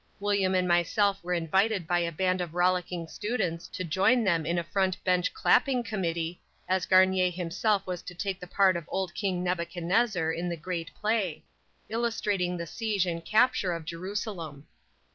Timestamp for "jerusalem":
13.85-14.65